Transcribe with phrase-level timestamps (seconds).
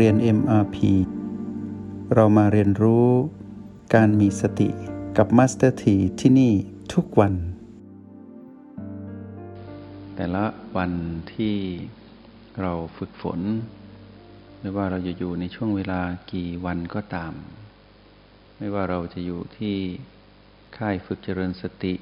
[0.00, 0.76] เรียน MRP
[2.14, 3.08] เรามาเรียนรู้
[3.94, 4.68] การมีสติ
[5.16, 6.52] กับ Master T ที่ที่นี่
[6.94, 7.34] ทุกวัน
[10.14, 10.44] แต่ละ
[10.76, 10.92] วัน
[11.32, 11.56] ที่
[12.60, 13.40] เราฝึกฝน
[14.60, 16.00] ไม่ว่าเราจะอยู่ในช่วงเวลา
[16.32, 17.32] กี่วันก็ตาม
[18.58, 19.76] ไม่ว่าเราจะอยู่ที่
[20.76, 21.94] ค่ายฝึกเจริญสติ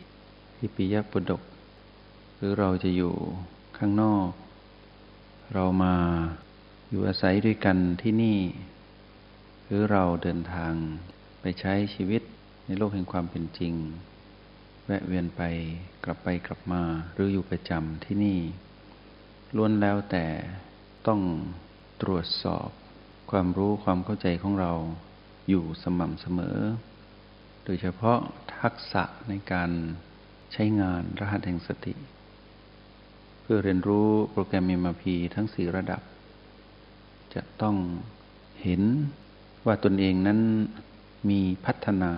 [0.56, 1.42] ที่ปิยปุดก
[2.36, 3.14] หรือเราจะอยู่
[3.78, 4.28] ข้างนอก
[5.54, 5.96] เรามา
[6.94, 8.38] อยู่อาศัยด้วยกันที่นี่
[9.66, 10.74] หรือเราเดินทาง
[11.40, 12.22] ไปใช้ชีวิต
[12.66, 13.74] ในโลกแห่งความเป็นจริง
[14.86, 15.42] แวะเวียนไป
[16.04, 16.82] กลับไปกลับมา
[17.14, 18.38] หรืออยู่ประจำที่นี่
[19.56, 20.26] ล้วนแล้วแต่
[21.06, 21.20] ต้อง
[22.02, 22.68] ตรวจสอบ
[23.30, 24.72] ความรู้ความเข้าใจของเรา
[25.48, 26.58] อยู่สม่ำเสมอ
[27.64, 28.18] โดยเฉพาะ
[28.58, 29.70] ทักษะในการ
[30.52, 31.94] ใช้งานรหัสแห่งสติ
[33.40, 36.02] เพื่อเรียนรู้โปรแกรม MRP ทั้งสี่ระดับ
[37.34, 37.76] จะต้อง
[38.62, 38.82] เห็น
[39.66, 40.40] ว่าตนเองนั้น
[41.28, 42.12] มีพัฒนา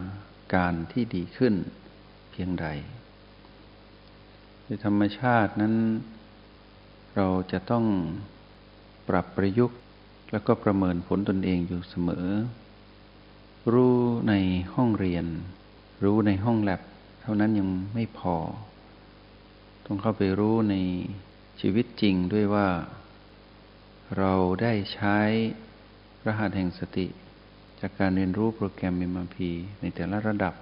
[0.54, 1.54] การที่ดีขึ้น
[2.30, 2.66] เพียงใด
[4.64, 5.74] ในธรรมชาตินั้น
[7.16, 7.84] เราจะต้อง
[9.08, 9.78] ปรับประยุกต์
[10.32, 12.26] แล้วก็ประเมินผลตนเองอยู่เสมอ
[13.72, 13.96] รู้
[14.28, 14.34] ใน
[14.74, 15.26] ห้องเรียน
[16.04, 16.80] รู้ในห้องแลบ
[17.22, 18.36] เท่านั้นยังไม่พอ
[19.86, 20.74] ต้องเข้าไปรู้ใน
[21.60, 22.66] ชีวิตจริงด้วยว่า
[24.18, 25.18] เราได้ใช้
[26.26, 27.06] รหัสแห่งสติ
[27.80, 29.36] จากการเรียนรู้โปรแกรม MRP
[29.80, 30.54] ในแต่ละระดับ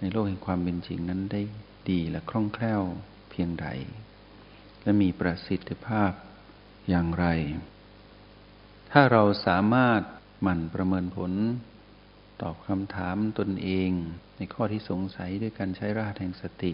[0.00, 1.42] ในโลกแห่งความเป็นจริงนั้นได้
[1.90, 2.82] ดีและคล่องแคล่ว
[3.30, 3.66] เพียงใด
[4.82, 6.12] และมีประสิทธิภาพ
[6.88, 7.26] อย่างไร
[8.92, 10.00] ถ้าเราสามารถ
[10.42, 11.32] หมั่นประเมินผล
[12.42, 13.90] ตอบคำถามตนเอง
[14.36, 16.72] ในข้อที่สงสัยด้วยการใช้รหัสแห่งสติ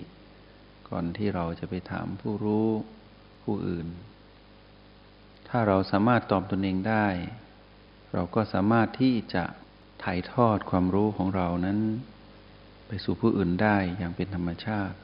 [0.88, 2.68] ก่อนที่เราจะไปถามผู้รู้
[3.42, 3.86] ผู้อื่น
[5.52, 7.06] ถ้าเราสามารถตอบตนเองได้
[8.12, 9.44] เราก็สามารถที่จะ
[10.04, 11.78] ถ่ายทอดความรู้ของเรานั้น
[12.86, 14.96] ไปสู่ผู้อื่นได้อย่างเป็นธรรมชาติ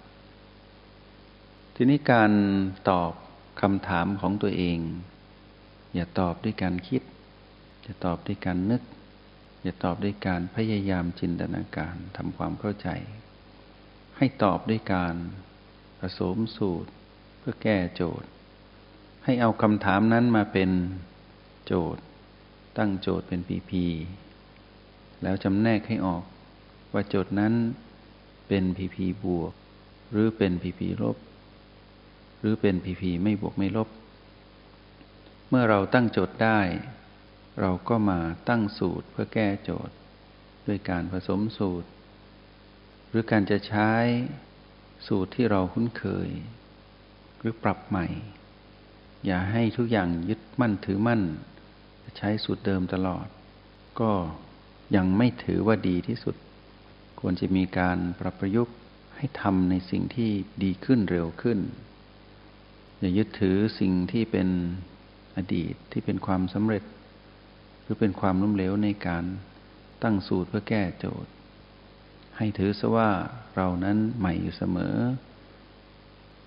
[1.75, 2.33] ทีนี้การ
[2.91, 3.12] ตอบ
[3.61, 4.79] คำถามของตัวเอง
[5.95, 7.03] อย่าตอบด้วยการคิด
[7.83, 8.83] อย่าตอบด้วยการนึก
[9.63, 12.89] อย่าตอบด้วยการพยายามจินตนาการทำความเข้าใจ
[14.17, 15.15] ให้ตอบด้วยการ
[16.01, 16.91] ผสมสูตร
[17.39, 18.28] เพื่อแก้โจทย์
[19.29, 20.71] ให้เอาคำถามนั้นมาเป็น
[21.67, 22.03] โจทย์
[22.79, 23.85] ตั้งโจทย์เป็นพีพี
[25.23, 26.25] แล้วจำแนกให้ออก
[26.93, 27.55] ว่าโจทย์นั้น
[28.49, 29.53] เป็นพีพีบวก
[30.11, 31.17] หรือเป็นพีพีลบ
[32.41, 33.89] หรือเป็นพีพีไม่บวกไม่ลบ
[35.49, 36.61] เมื่อเราตั้งโจทย์ได้
[37.61, 39.95] เราก็มาตั้งสูตรเพื่อแก้โจทย์
[40.67, 41.89] ด้วยการผสมสูตร
[43.09, 43.93] หรือการจะใช้
[45.07, 46.31] สูตรที่เราคุ้นเคย
[47.39, 48.09] หรือปรับใหม่
[49.27, 51.23] อย่าให้ทุกอย่างยึดมั่นถือมั่น
[52.17, 53.27] ใช้สูตรเดิมตลอด
[54.01, 54.13] ก็
[54.97, 56.37] ยังไม่ถือว่าดีที่สุด
[57.21, 58.75] ควรจะมีการปรับประยุกต์
[59.17, 60.31] ให้ทำในสิ่งที่
[60.63, 61.59] ดีขึ้นเร็วขึ้น
[62.99, 64.49] อย่ายึดถือสิ่งที่เป็น
[65.37, 66.85] อดีตที่เป็นความสำเร็จ
[67.83, 69.25] หรือเป็นความล้มเหลวในการ
[70.03, 71.31] ตั้งสูตรเพื่อแก้โจทย์
[72.37, 73.11] ให้ถือซะว่า
[73.57, 74.97] เรานั้นใหม่อยู่เสมอ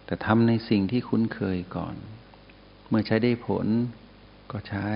[0.06, 1.96] แต่ทำในสิ่งที่คุ้นเคยก่อน
[2.90, 3.68] เมื่อใช้ได้ผล
[4.52, 4.88] ก็ใช้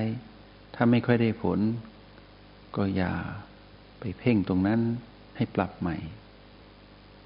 [0.75, 1.59] ถ้าไม่ค่อยได้ผล
[2.75, 3.13] ก็อย่า
[3.99, 4.81] ไปเพ่งตรงนั้น
[5.35, 5.97] ให้ปรับใหม่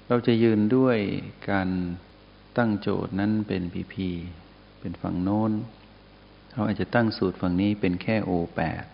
[0.08, 0.98] เราจะยืนด้วย
[1.50, 1.68] การ
[2.58, 4.08] ตั้งโจทย์นั้นเป็นพีพี
[4.80, 5.52] เป็นฝั่งโน้น
[6.52, 8.84] เราอาจจะตั้งสูตรฝั่งนี้เป็นแค่โอแปด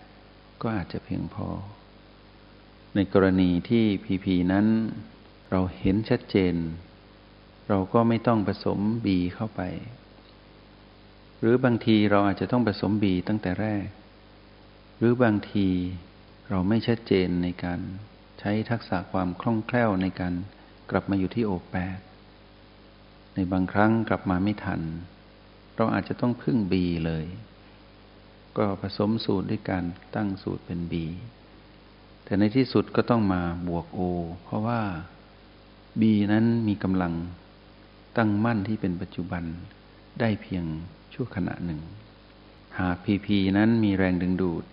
[0.62, 1.48] ก็อาจจะเพียงพอ
[2.94, 4.66] ในกรณีที่พีพีนั้น
[5.50, 6.54] เราเห็นชัดเจน
[7.68, 9.62] เราก็ไม่ต้องผสมบีเข้าไป
[11.44, 13.86] รือบางทีเราอาจจะต้องผสมบีตั้งแต่แรก
[14.98, 15.68] หรือบางที
[16.50, 17.80] เราไม่ชัดเจนในการ
[18.40, 20.34] ใช้ทักษะความคล่องแคล่วในการ
[20.90, 21.98] กลับมาอยู่ที่โอแปด
[23.34, 24.80] ในบางครั้งกลับมาไม่ทัน
[25.76, 27.24] เราอาจจะต้องพึ่งบีเลย
[28.56, 29.84] ก็ผสมสูตรด้วยการ
[30.14, 31.04] ตั้งสูตรเป็นบี
[32.24, 34.00] แต่ในที่สุดก็ต้องมาบวกโอ
[34.44, 34.80] เพราะว่า
[36.00, 37.14] บีนั้นมีกำลัง
[38.16, 39.44] ตั้งมั่นที่เป็นปัจจุบัน
[40.20, 40.64] ได้เพียง
[41.14, 41.80] ชั่วขณะหนึ่ง
[42.78, 44.64] หากพีพีนั้นมีแรงดึงดูด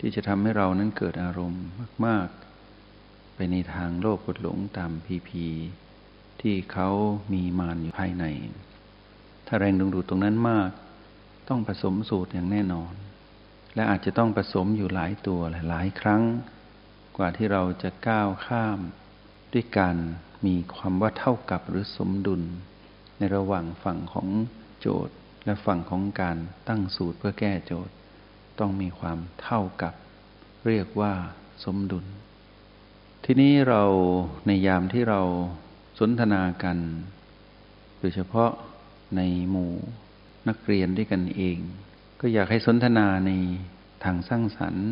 [0.00, 1.64] ที่จะทำให้เรานั้นเกิดอารมณ์
[2.06, 2.28] มาก
[2.82, 5.44] ๆ ไปในทางโลกกดหลงตามพีพี
[6.40, 6.88] ที่เขา
[7.32, 8.24] มีมารอยู่ภายใน
[9.46, 10.70] ถ้าแรงดึงดูดตรงนั้นมาก
[11.48, 12.92] ต้องผสมสูตรอย่างแน่นอน
[13.74, 16.22] และอาจจะต้องผสมอยู่หลายตัวหลายครั้ง
[17.16, 18.78] กว่าที่เราจะก้าวข้าม
[19.52, 19.96] ด้วยการ
[20.46, 22.42] มีความว่าเท่ากับหรือสมดุล
[23.18, 24.28] ในระหว่างฝั่งของ
[24.80, 25.16] โจทย์
[25.46, 26.36] และฝั่งของการ
[26.68, 27.94] ตั้งสูตรเพื่อแก้โจทย์
[28.58, 29.94] ต้องมีความเท่ากับ
[30.66, 31.12] เรียกว่า
[31.64, 32.04] สมดุล
[33.24, 33.82] ทีนี้เรา
[34.46, 35.20] ในยามที่เรา
[35.98, 36.78] สนทนากัน
[38.00, 38.50] โดยเฉพาะ
[39.16, 39.20] ใน
[39.50, 39.72] หมู่
[40.48, 41.58] นักเรียนด้วยกันเอง
[42.20, 43.30] ก็อยากให้สนทนาใน
[44.04, 44.88] ทางสร้างสรรค์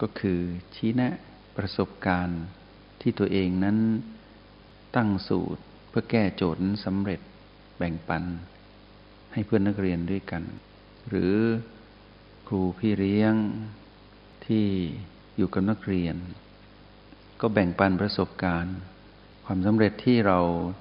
[0.00, 0.40] ก็คือ
[0.74, 1.12] ชี้แนะ
[1.56, 2.42] ประสบการณ์
[3.00, 3.78] ที่ตัวเองนั้น
[4.96, 7.20] ตั้งสูตรเพื่อแก้โจทย์สำเร็จ
[7.78, 8.24] แบ่งปัน
[9.32, 10.42] ให้เพื่อนนักเรียนด้วยกัน
[11.08, 11.34] หรือ
[12.46, 13.34] ครูพี่เลี้ยง
[14.46, 14.66] ที่
[15.36, 16.16] อยู่กับนักเรียน
[17.40, 18.76] ก็แบ่งปันประสบการณ์
[19.44, 20.38] ความสำเร็จที่เรา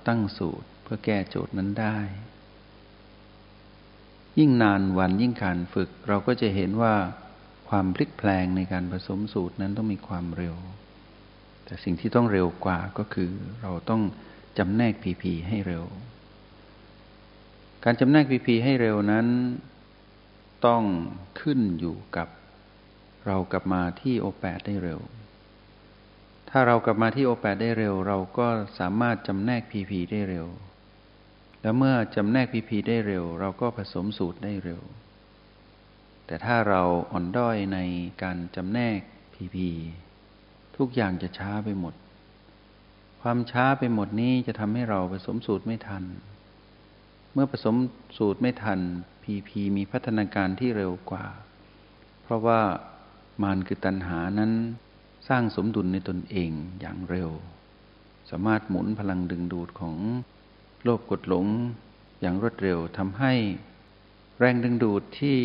[0.08, 1.98] ตั้งสูตรเพื่อแก้โจทย์นั้นได้
[4.40, 6.96] ยิ่งนานวันยิ่งการฝึก เราก็จะเห็นว่า
[7.70, 10.56] ความพลิกแปลงในการผสมสูตรนั้นต้องมีความเร็ว
[11.66, 13.32] แต่สิ่งที่ต้องเร็วกว่าก็คือ
[13.62, 14.02] เราต้อง
[14.58, 15.86] จำแนกพีพีให้เร็ว
[17.84, 19.28] การจำแนกพีพีให้เร็วนั้น
[20.66, 20.84] ต้อง
[21.42, 22.28] ขึ้นอยู่กับ
[23.26, 25.00] เรากลับมาที่โอแปดได้เร็ว
[26.50, 28.48] ถ้าเรากลับมาที่โอแปดได้เร็ว เราก็
[28.80, 30.48] สามารถจำแนกพีพีได้เร็ว
[31.62, 34.82] แล้วเมื่อจำแนกพีพีได้เร็ว เราก็ผสมสูตรได้เร็ว
[36.26, 36.82] แต่ถ้าเรา
[37.12, 37.80] อ่อนด้อยใน
[38.24, 39.00] การจำแนก
[39.34, 39.70] พีพี
[40.78, 41.94] ทุกอย่างจะช้าไปหมด
[43.22, 46.04] ความช้าไปหมดนี้จะทำให้เราผสมสูตรไม่ทัน
[47.34, 47.76] เมื่อผสม
[48.18, 48.80] สูตรไม่ทัน
[49.24, 51.26] พีพีมีพัฒนาการที่เร็วกว่า
[52.24, 52.62] เพราะว่า
[53.44, 54.52] มารคือตัณหานั้น
[55.28, 57.30] สร้างสมดุลในตนเองอย่างเร็ว
[58.30, 59.96] สามารถหมุนพลังดึงดูดของ
[60.84, 61.46] โลภกดหลง
[62.22, 63.34] อย่างรวดเร็วทำให้
[64.40, 65.40] แรงดึงดูดที่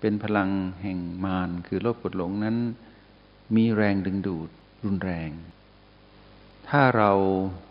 [0.00, 0.50] เป็นพลัง
[0.82, 2.56] แห่งมารคือโลภกดหลงนั้น
[3.56, 4.48] มีแรงดึงดูด
[4.84, 5.30] รุนแรง
[6.68, 7.10] ถ้าเรา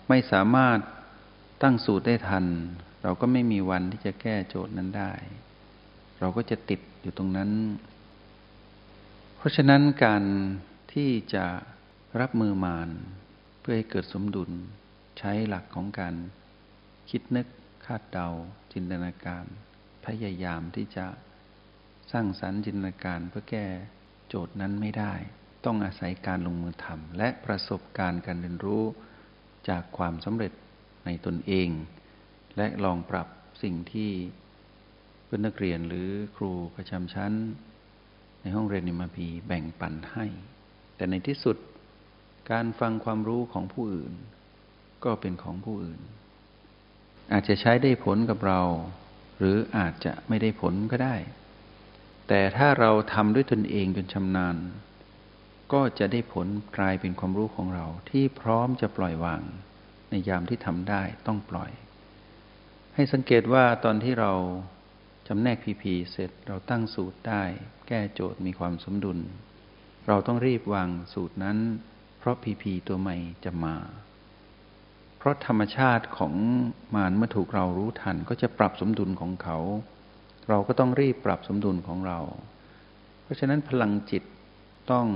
[0.09, 0.79] ไม่สามารถ
[1.62, 2.45] ตั้งสูตรได้ทัน
[3.03, 5.13] เราก็ไม่มีวันที่จะแก้โจทย์นั้นได้
[6.19, 7.51] เราก็จะติดอยู่ตรงนั้น
[9.38, 10.23] เพราะฉะนั้นการ
[10.94, 11.45] ที่จะ
[12.19, 12.89] รับมือมาร
[13.59, 14.51] เพื่อให้เกิดสมดุล
[15.19, 16.15] ใช้หลักของการ
[17.09, 17.47] คิดนึก
[17.85, 18.27] คาดเดา
[18.73, 19.45] จินตนาการ
[20.05, 21.05] พยายามที่จะ
[22.11, 23.65] สร้างสรรค์จินตนาการเพื่อแก้
[24.27, 25.13] โจทย์นั้นไม่ได้
[25.65, 28.83] ต้องอาศัยการลงมือทำและประสบการณ์การเรียนรู้
[29.69, 30.53] จากความสำเร็จ
[31.05, 31.69] ในตนเอง
[32.57, 33.27] และลองปรับ
[33.63, 34.12] สิ่งที่
[35.25, 37.33] เพื่อนนักเรียนหรือครูประจำชั้น
[38.42, 40.25] ในห้องเรียนนิมาพีแบ่งปันให้
[40.95, 41.57] แต่ในที่สุด
[42.51, 44.13] การฟังความรู้ของผู้อื่น
[45.04, 46.01] ก็เป็นของผู้อื่น
[47.31, 48.62] อาจจะใช้ได้ผลกับเรา
[49.38, 51.15] หรืออาจจะไม่ได้ผลก็ได้
[52.27, 54.57] แต่ถ้าเราทำด้วยตนเองจนชำนาญ
[55.74, 59.42] ก็จะได้ผลกลายเป็นความรู้ของเราที่พร้อมจะปล่อยวาง
[60.10, 61.71] ในยามที่ทำได้ต้องปล่อย
[62.99, 64.31] ให้สังเกตว่าตอนที่เรา
[65.27, 67.44] จำแนกพีพีเสร็จเราตั้งสูตรได้
[67.88, 69.19] แก้โจทย์มีความสมดุล
[70.07, 71.57] เราต้องรีบวางสูตรนั้น
[72.19, 73.15] เพราะพีพีตัวใหม่
[73.45, 73.75] จะมา
[75.17, 76.33] เพราะธรรมชาติของ
[76.95, 79.57] มารเมื่อถูกเรารู้ทันก็จะปรับสมดุลของเขา
[80.50, 82.19] เราก็ต้องรีบปรับสมดุลของเรา
[83.23, 84.23] เพราะฉะนั้นพลังจิต
[84.91, 85.07] ต้อง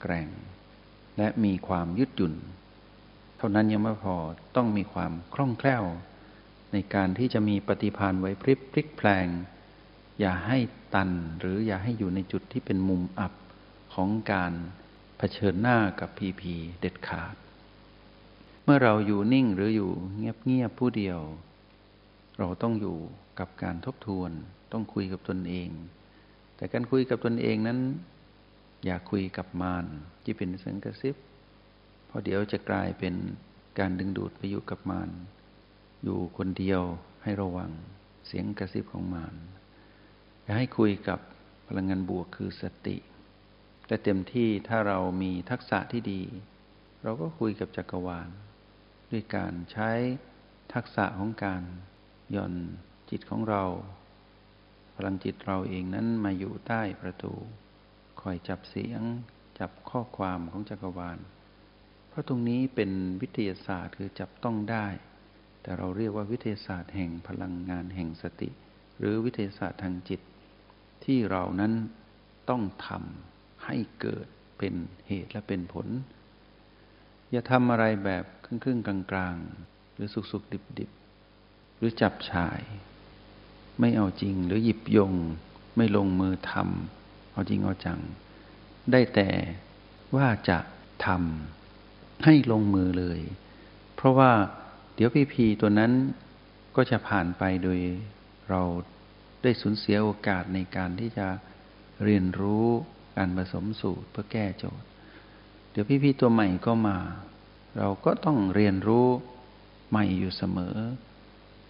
[0.00, 0.28] แกร่ง
[1.18, 2.34] และมีความยืดหยุ่น
[3.38, 4.16] เท่านั้นยังไม่พอ
[4.56, 5.84] ต้องมีความคล่องแคล่ว
[6.72, 9.28] ในการที่จะมีปฏิพานไว้พริบพลิกแปลง
[10.20, 10.58] อย่าให้
[10.94, 11.10] ตัน
[11.40, 13.32] หรืออย่าให้อยู่ในจุดที่เป็นมุมอับ
[13.94, 14.52] ของการ
[15.18, 17.34] เผชิญหน้ากับพีพีเด็ดขาด
[18.64, 21.20] เมื่อเราอยู่นิ่งหรืออยู่เงียบๆผู้เดียว
[22.38, 22.98] เราต้องอยู่
[23.38, 24.30] กับการทบทวน
[24.72, 25.68] ต้องคุยกับตนเอง
[26.56, 27.78] แต่การคุยกับตนเองนั้น
[28.84, 29.84] อย่าคุยกับมาร
[30.24, 31.16] ที่เป็นเสียงกระซิบ
[32.06, 33.14] เพราะเดี๋ยวจะกลายเป็น
[33.78, 35.10] การดึงดูดไปอยู่กับมาร
[36.02, 36.82] อยู่คนเดียว
[37.22, 37.70] ให้ระวัง
[38.26, 39.34] เสียงกระซิบของมาร
[40.42, 41.20] อย่าให้คุยกับ
[41.66, 42.96] พลังงานบวกคือสติ
[43.86, 46.22] แต่เต็มที่ถ้าเรามีทักษะที่ดี
[47.02, 48.28] เราก็คุยกับจักรวาล
[49.10, 49.90] ด้วยการใช้
[50.74, 51.62] ทักษะของการ
[52.34, 52.54] ย่อน
[53.10, 53.64] จิตของเรา
[54.96, 57.32] พลังจิตเราเองนั้นมาอยู่ใต้ประตู
[58.20, 59.02] คอยจับเสียง
[59.58, 61.18] จับข้อความของจักรวาล
[62.08, 62.90] เพราะตรงนี้เป็น
[63.20, 64.86] วิทยาศาสตร์คือจับต้องได้
[65.62, 68.50] แต่เราเรียกว่าวิทยาศาสตร์แห่งพลังงานแห่งสติ
[68.98, 70.20] หรือวิทยาศาสตร์ทางจิต
[71.04, 71.72] ที่เรานั้น
[72.50, 74.26] ต้องทำให้เกิด
[74.58, 74.74] เป็น
[75.08, 75.86] เหตุและเป็นผล
[77.30, 82.60] อย่าทำอะไรแบบครึ่งๆกลางๆ หรือสุกๆดิบๆ หรือจับฉาย
[83.80, 85.12] ไม่เอาจริงหรือหยิบยง
[85.76, 88.00] ไม่ลงมือทำเอาจริงเอาจัง
[88.92, 89.30] ได้แต่
[90.14, 90.58] ว่าจะ
[91.06, 93.20] ทำให้ลงมือเลย
[93.94, 94.32] เพราะว่า
[95.02, 95.92] ดี๋ยวพีพีตัวนั้น
[96.76, 97.78] ก็จะผ่านไปโดย
[98.50, 98.62] เรา
[99.42, 101.26] ได้สูญเสียโอกาสในการที่จะ
[102.04, 102.66] เรียนรู้
[103.16, 104.86] การผสมสูตรเพื่อแก้โจทย์
[105.70, 106.98] เดี๋ยวพี่ๆตัวใหม่ก็มา
[107.78, 109.06] เราก็ต้องเรียนรู้
[109.90, 110.76] ใหม่อยู่เสมอ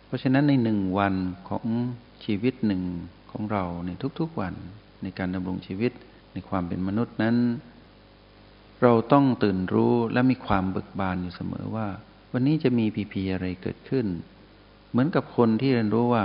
[0.07, 1.15] เพราะฉะนั้นในหนึ่งวัน
[1.49, 1.67] ของ
[2.25, 2.83] ชีวิตหนึ่ง
[3.31, 4.55] ของเราในทุกๆวัน
[5.03, 5.93] ในการดำรงชีวิต
[6.33, 7.37] ในความเป็นมนุษย์นั้น
[8.83, 11.89] เราต้องตื่นรู้และมีความเบิกบานอยู่เสมอว่า
[12.33, 14.07] วันนี้จะมีพีพีอะไรเกิดขึ้น
[14.91, 16.25] เหมือนกับคนที่เรียนรู้ว่า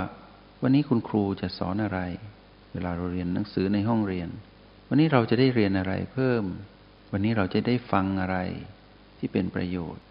[0.62, 2.00] วันนี้คุณครูจะสอนอะไร
[2.72, 4.28] เวลาเราเรียนหนังสือในห้องเรียน
[4.88, 6.44] วันนี้เราจะได้เรียนอะไรเพิ่ม
[7.12, 8.36] วันนี้เราจะได้ฟังอะไร
[9.18, 10.02] ที่เป็นประโยชน์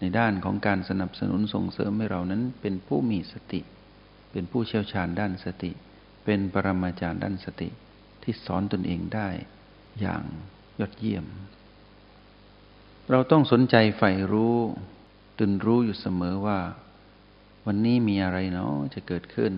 [0.00, 3.60] ในด้านของการสนับสนุนส่งเสริมให้เรานั้นเป็นผู้มีสติ
[4.32, 5.72] เป็นผู้เชี่ยวชาญด้านสติ
[6.24, 7.68] เป็นปรมาจารย์ด้านสติ
[8.22, 9.28] ที่สอนตนเองได้
[10.00, 10.22] อย่าง
[10.80, 11.24] ยอดเยี่ยม
[13.10, 14.56] เราต้องสนใจใฝ่รู้
[15.38, 16.58] ตื่นรู้อยู่เสมอว่า
[17.66, 19.52] วันนี้มีอะไรเนาะจะเกิดขึ้น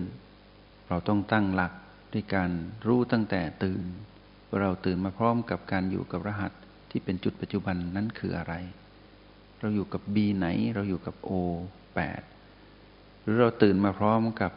[0.87, 1.73] เราต้องตั้งหลัก
[2.13, 2.49] ด้วยการ
[2.87, 3.85] รู้ตั้งแต่ตื่น
[4.47, 6.51] ว่าเราตื่นมาพร้อมกับการอยู่กับรหัส
[6.91, 8.53] ที่เป็นจุดปัจจุบันนั้นคืออะไร
[9.59, 11.31] เราอยู่กับ B ไหน เราอยู่กับ O
[12.45, 14.51] 8หรือเราตื่นมาพร้อมกับ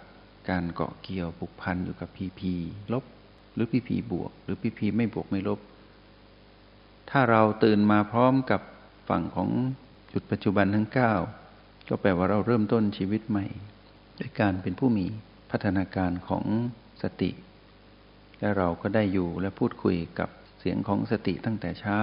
[0.50, 2.40] การเกาะเกี่ยวผูกพันอยู่กับ PP
[2.92, 3.04] ลบ
[3.54, 5.60] หรือพีพีบวก หรือพีพีไม่บวกไม่ลบ
[7.10, 8.60] ถ้าเราตื่นมาพร้อมกับ
[9.08, 9.50] ฝั่งของ
[10.12, 10.88] จุดปัจจุบันทั้ง
[11.38, 13.46] 9 ก็แปลว่าเราเริ่มต้นชีวิตใหม่
[14.20, 15.06] ด้วยการเป็นผู้มี
[15.50, 16.44] พัฒนาการของ
[17.02, 17.30] สติ
[18.40, 20.28] และเราก็ได้อยู่และพูดคุยกับ
[20.60, 22.00] เสียงของสติตั้งแต่เช้า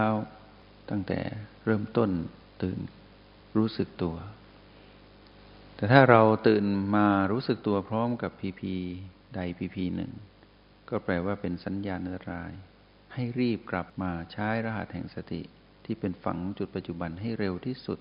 [0.90, 1.20] ตั้งแต่
[1.66, 2.10] เริ่มต้น
[2.62, 2.80] ตื่น
[3.58, 4.16] รู้สึกตัว
[5.76, 8.76] แต่ถ้าเราตื่นมารู้สึกตัวพร้อมกับพีพี
[9.36, 10.12] ใดพีพีหนึ่ง
[10.90, 12.52] ก็แปลว่าเป็นสัญญาณอันตราย
[13.14, 15.42] ให้รีบกลับมาใช้รหัสแห่งสติ
[15.88, 18.00] ที่เป็นฝังจุดปัจจุบันให้เร็วที่สุด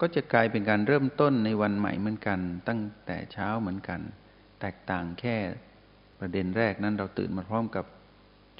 [0.00, 4.00] ก็จะกลายเป็นการเริ่มต้นในวันใหม่เหมือนกัน ตั้งแต่เช้าเหมือนกัน
[4.60, 5.36] แตกต่างแค่
[6.20, 7.84] ประเด็นแรกนั้นเราตื่นมาพร้อมกับ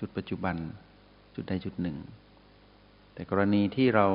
[0.01, 0.57] จุดปัจจุบัน
[1.35, 1.99] จุดใดจุดหนึ่ง
[3.15, 4.07] แต่กรณีที่เรา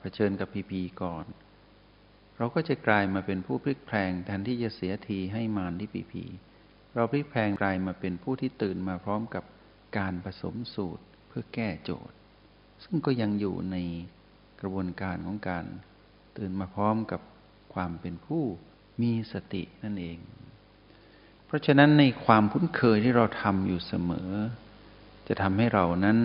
[0.00, 1.24] เผชิญกับพีพีก่อน
[2.38, 6.24] เราก็จะกลายมาเป็นผู้พลิกแพลงแทนที่จะเสียทีให้มารที่พีพี
[6.94, 9.44] เราพลิกแพลงกลายมาเป็นผู้ที่ตื่นมาพร้อมกับ
[9.98, 12.16] การผสมสูตรเพื่อแก้โจทย์
[12.84, 13.76] ซึ่งก็ยังอยู่ใน
[14.60, 15.64] กระบวนการของการ
[16.36, 17.20] ตื่นมาพร้อมกับ
[17.74, 18.42] ความเป็นผู้
[19.00, 20.18] มีสตินั่นเอง
[21.46, 24.30] เพราะฉะนั้นในความคุ้นเคยที่เราทำอยู่เสมอ
[25.28, 26.18] จะทำให้เรานั้น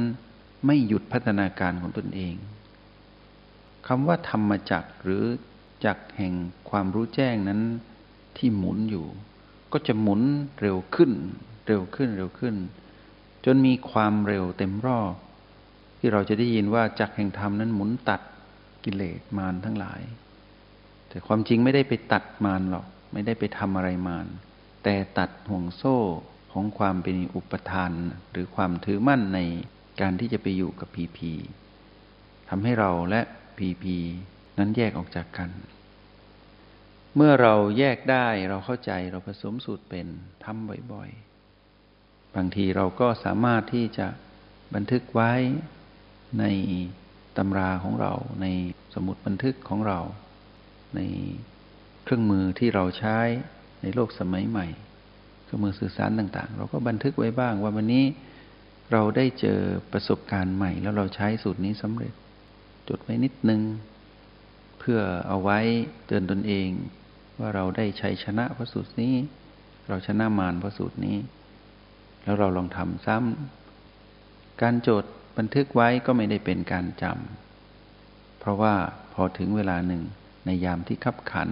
[0.66, 2.36] ไม่หยุดพัฒนาการของตนเอง
[3.88, 5.24] คำว่าธรรมจักหรือ
[5.86, 6.34] จักแห่ง
[6.70, 7.62] ความรู้แจ้งนั้น
[8.38, 9.06] ที่หมุนอยู่
[9.74, 10.22] ก็จะหมุน
[10.62, 11.12] เร็วขึ้น
[11.68, 12.56] เร็วขึ้นเร็วขึ้น
[13.46, 15.14] จนมีความเร็วเต็มรอบ
[16.06, 18.22] ที่เราจะได้ยินว่าจักแห่งธรรมนั้นหมุนตัด
[18.86, 20.02] กิเลสมารทั้งหลาย
[21.10, 24.28] แต่ความจริงไม่ได้ไปตัดมารหรอก ไม่ได้ไปทำอะไรมาร
[24.84, 25.98] แต่ตัดห่วงโซ่
[26.52, 27.92] ของความเป็นอุปทาน
[28.32, 29.40] หรือความถือมั่นใน
[30.02, 31.32] การที่จะไปอยู่กับพีพี
[32.50, 33.22] ทำให้เราและ
[33.58, 33.98] พีพี
[34.58, 35.50] นั้นแยกออกจากกัน
[37.16, 40.08] เมื่อเราแยกได้เราเข้าใจเราผสมสูตรเป็น
[40.44, 44.08] ทำบ่อยๆ บางทีเราก็สามารถที่จะ
[44.76, 45.34] บันทึกไว้
[46.40, 46.46] ใน
[47.38, 48.46] ตำราของเรา ใน
[48.94, 50.00] สมุดบันทึกของเรา
[50.96, 51.02] ใน
[52.04, 53.20] เครื่องมือที่เราใช้
[53.82, 54.68] ในโลกสมัยใหม่
[55.44, 58.06] เครื่องมือสื่อสารต่าง ๆ เราก็บันทึกไว้บ้างว่าวันนี้
[58.92, 59.60] เราได้เจอ
[59.92, 62.14] ประสบการณ์ใหม่ แล้วเราใช้สูตรนี้สำเร็จ
[62.90, 63.62] จดไว้นิดนึง
[64.80, 65.60] เพื่อเอาไว้
[66.06, 66.70] เตือนตนเอง
[67.40, 69.14] ว่าเราได้ชัยชนะพระสูตรนี้
[69.88, 71.18] เราชนะมารพระสูตรนี้
[72.24, 78.74] แล้วเราลองทำซ้ำการจทย์ บันทึกไว้ก็ไม่ได้เป็นการจำเพราะว่า
[79.14, 80.04] พอถึงเวลาหนึ่ง
[80.46, 81.50] ในยามที่ขับขัน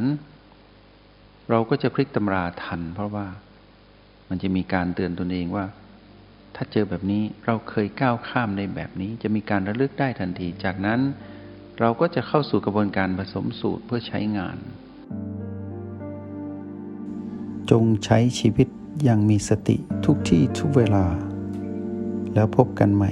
[1.49, 3.27] เราก็จะพลิกตำราทัน เพราะว่า
[4.29, 5.65] มันจะมีการเตือนตนเองว่า
[6.55, 10.99] ถ้าเจอแบบนี้เราเคยก้าวข้ามในแบบนี้ จะมีการระลึกได้ทันที จากนั้น
[11.79, 14.57] เราก็จะเข้าสู่กระบวนการผสมสูตรเพื่อใช้งาน
[17.71, 18.67] จงใช้ชีวิต
[19.03, 21.05] อย่างมีสติทุกที่ทุกเวลา
[22.33, 23.11] แล้วพบกันใหม่